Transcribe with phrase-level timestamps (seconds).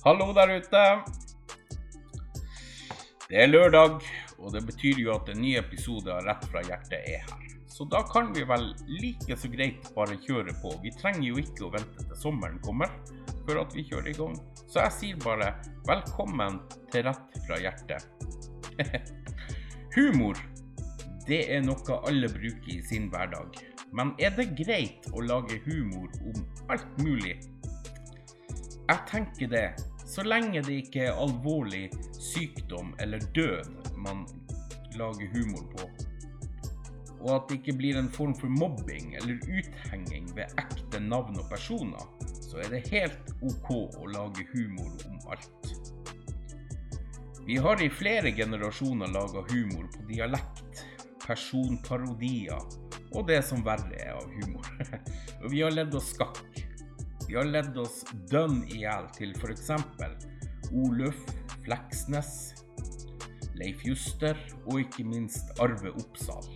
[0.00, 0.82] Hallo der ute.
[3.28, 3.98] Det er lørdag,
[4.38, 7.50] og det betyr jo at en ny episode av Rett fra hjertet er her.
[7.68, 10.72] Så da kan vi vel like så greit bare kjøre på.
[10.80, 12.88] Vi trenger jo ikke å vente til sommeren kommer
[13.44, 14.40] før at vi kjører i gang.
[14.62, 15.52] Så jeg sier bare
[15.84, 16.62] velkommen
[16.94, 18.08] til Rett fra hjertet.
[19.98, 20.40] Humor,
[21.28, 23.60] det er noe alle bruker i sin hverdag.
[23.92, 27.36] Men er det greit å lage humor om alt mulig?
[28.88, 29.68] Jeg tenker det.
[30.10, 31.84] Så lenge det ikke er alvorlig
[32.18, 33.68] sykdom eller død
[34.02, 34.24] man
[34.98, 35.86] lager humor på,
[37.20, 41.46] og at det ikke blir en form for mobbing eller uthenging ved ekte navn og
[41.52, 42.02] personer,
[42.42, 45.70] så er det helt OK å lage humor om alt.
[47.46, 50.84] Vi har i flere generasjoner laga humor på dialekt,
[51.22, 52.58] personparodier
[53.14, 54.66] og det som verre er av humor.
[55.42, 56.42] Og vi har levd oss skakk.
[57.30, 59.68] Vi har ledd oss dønn i hjel til f.eks.
[60.74, 61.18] Oluf
[61.62, 62.30] Fleksnes,
[63.54, 66.48] Leif Juster og ikke minst Arve Oppsal,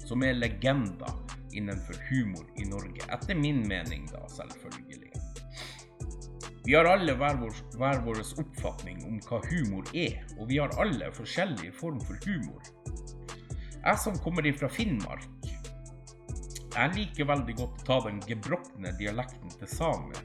[0.00, 1.12] som er legender
[1.52, 3.04] innenfor humor i Norge.
[3.12, 5.12] Etter min mening, da, selvfølgelig.
[6.64, 7.36] Vi har alle hver
[8.08, 12.64] vår, oppfatning om hva humor er, og vi har alle forskjellig form for humor.
[13.74, 15.28] Jeg som kommer ifra Finnmark,
[16.74, 20.18] jeg liker veldig godt å ta den gebrokne dialekten til, samer,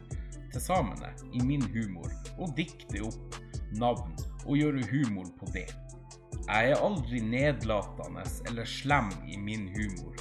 [0.49, 2.09] til samene i min humor,
[2.41, 3.37] og dikte opp
[3.77, 4.15] navn
[4.47, 5.67] og gjøre humor på det.
[6.49, 10.17] Jeg er aldri nedlatende eller slem i min humor.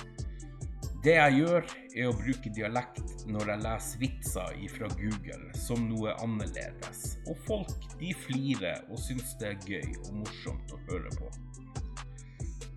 [1.05, 6.13] Det jeg gjør, er å bruke dialekt når jeg leser vitser fra Google som noe
[6.20, 11.33] annerledes, og folk de flirer og syns det er gøy og morsomt å høre på.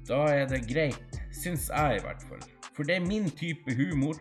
[0.07, 2.60] Da er det greit, syns jeg i hvert fall.
[2.75, 4.19] For det er min type humor.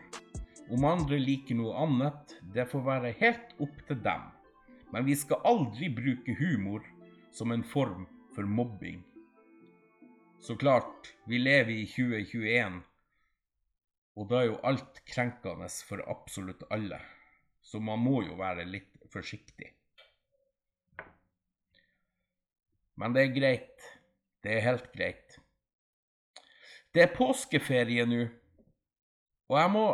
[0.71, 4.29] Om andre liker noe annet, det får være helt opp til dem.
[4.95, 6.85] Men vi skal aldri bruke humor
[7.35, 9.03] som en form for mobbing.
[10.41, 12.81] Så klart, vi lever i 2021,
[14.17, 17.01] og da er jo alt krenkende for absolutt alle.
[17.63, 19.75] Så man må jo være litt forsiktig.
[23.01, 23.87] Men det er greit.
[24.41, 25.39] Det er helt greit.
[26.95, 28.25] Det er påskeferie nå.
[29.51, 29.87] Og jeg må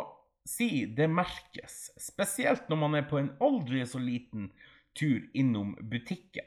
[0.47, 4.51] si det merkes, spesielt når man er på en aldri så liten
[4.97, 6.45] tur innom butikken.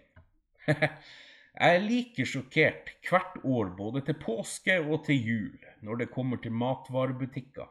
[0.71, 6.41] jeg er like sjokkert hvert år både til påske og til jul når det kommer
[6.41, 7.69] til matvarebutikker,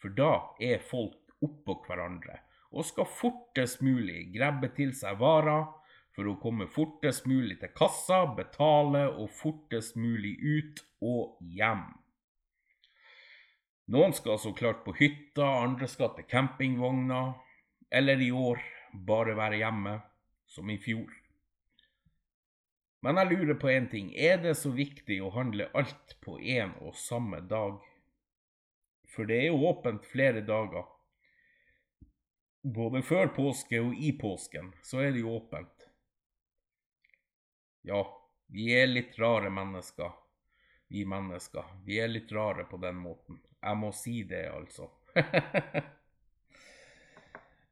[0.00, 0.32] for da
[0.62, 2.40] er folk oppå hverandre
[2.72, 5.66] og skal fortest mulig grabbe til seg varer
[6.16, 11.84] for å komme fortest mulig til kassa, betale og fortest mulig ut og hjem.
[13.90, 17.34] Noen skal så klart på hytta, andre skal til campingvogna,
[17.90, 18.62] eller i år
[18.92, 19.98] bare være hjemme,
[20.46, 21.10] som i fjor.
[23.02, 26.76] Men jeg lurer på én ting, er det så viktig å handle alt på én
[26.86, 27.80] og samme dag?
[29.10, 30.86] For det er jo åpent flere dager.
[32.62, 35.88] Både før påske og i påsken, så er det jo åpent.
[37.82, 38.04] Ja,
[38.46, 40.14] vi er litt rare mennesker,
[40.86, 41.74] vi mennesker.
[41.82, 43.42] Vi er litt rare på den måten.
[43.62, 44.88] Jeg må si det, altså.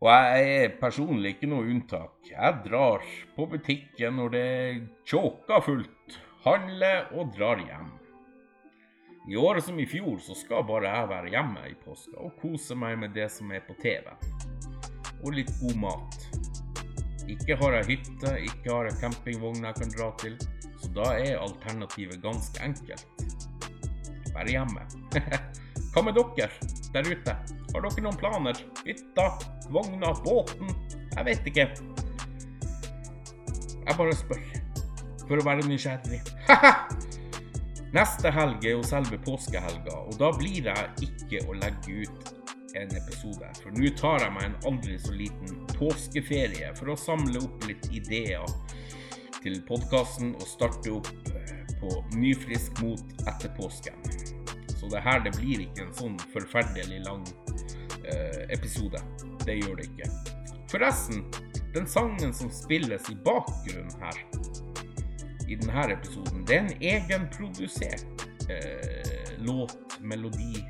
[0.00, 2.20] og jeg er personlig ikke noe unntak.
[2.30, 4.78] Jeg drar på butikken når det er
[5.10, 7.88] tjåka fullt, handler og drar hjem.
[9.30, 12.76] I året som i fjor så skal bare jeg være hjemme i påska og kose
[12.78, 14.06] meg med det som er på TV.
[15.20, 16.20] Og litt god mat.
[17.30, 20.38] Ikke har jeg hytte, ikke har jeg campingvogn jeg kan dra til,
[20.80, 23.26] så da er alternativet ganske enkelt.
[24.34, 24.86] Være hjemme.
[25.90, 26.48] Hva med dere
[26.94, 27.34] der ute?
[27.72, 28.58] Har dere noen planer?
[28.86, 29.26] Hytta?
[29.74, 30.12] Vogna?
[30.24, 30.70] Båten?
[31.16, 31.66] Jeg vet ikke.
[33.86, 34.44] Jeg bare spør.
[35.26, 36.20] For å være nysgjerrig.
[37.96, 42.30] Neste helg er jo selve påskehelga, og da blir jeg ikke å legge ut
[42.78, 43.50] en episode.
[43.58, 47.90] For nå tar jeg meg en aldri så liten påskeferie for å samle opp litt
[47.90, 48.46] ideer
[49.40, 51.10] til podkasten og starte opp
[51.80, 53.96] på nyfrisk mot etter påsken.
[54.80, 57.24] Så det her det blir ikke en sånn forferdelig lang
[58.00, 59.02] eh, episode.
[59.44, 60.08] Det gjør det ikke.
[60.72, 61.26] Forresten,
[61.74, 64.22] den sangen som spilles i bakgrunnen her,
[65.50, 70.62] i denne episoden, det er en egenprodusert eh, låt, melodi,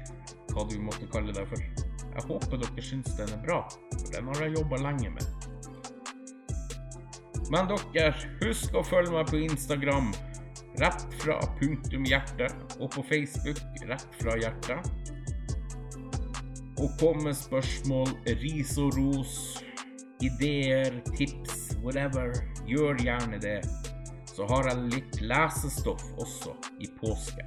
[0.51, 1.63] hva du måtte kalle det for.
[2.11, 3.61] Jeg håper dere syns den er bra,
[3.93, 5.47] for den har jeg jobba lenge med.
[7.51, 8.11] Men dere,
[8.43, 10.11] husk å følge meg på Instagram
[10.81, 12.49] Rett fra punktum hjerte,
[12.81, 14.87] og på Facebook Rett fra hjertet.
[16.81, 19.35] Og kom med spørsmål, ris og ros,
[20.25, 22.33] ideer, tips, whatever.
[22.67, 23.59] Gjør gjerne det.
[24.31, 27.45] Så har jeg litt lesestoff også i påske.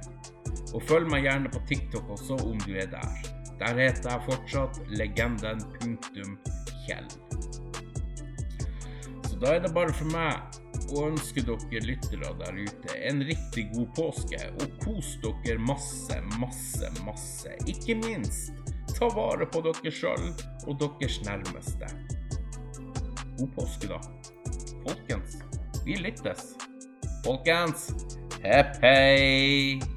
[0.74, 3.32] Og følg meg gjerne på TikTok også om du er der.
[3.58, 6.36] Der heter jeg fortsatt legenden punktum
[6.84, 7.10] Kjell.
[9.26, 10.60] Så da er det bare for meg
[10.92, 14.40] å ønske dere lyttere der ute en riktig god påske.
[14.60, 17.54] Og kos dere masse, masse, masse.
[17.70, 18.52] Ikke minst
[18.94, 20.28] ta vare på dere sjøl
[20.68, 21.90] og deres nærmeste.
[23.38, 23.98] God påske, da.
[24.84, 25.40] Folkens,
[25.86, 26.52] vi lyttes.
[27.24, 27.90] Folkens,
[28.44, 29.93] hepp hei!